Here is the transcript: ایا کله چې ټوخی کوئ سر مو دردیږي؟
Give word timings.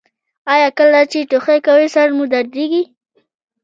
ایا 0.53 0.69
کله 0.77 1.01
چې 1.11 1.27
ټوخی 1.29 1.59
کوئ 1.65 1.85
سر 1.95 2.07
مو 2.15 2.23
دردیږي؟ 2.33 2.83